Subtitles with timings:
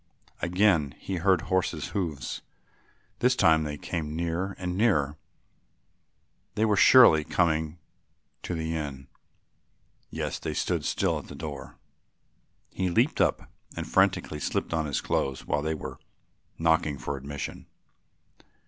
[0.41, 2.41] Again he heard horses' hoofs;
[3.19, 5.15] this time they came nearer and nearer,
[6.55, 7.77] they were surely coming
[8.41, 9.09] to the inn.
[10.09, 11.77] Yes, they had stood still at the door.
[12.71, 15.99] He leaped up and frantically slipped on his clothes, while they were
[16.57, 17.67] knocking for admission.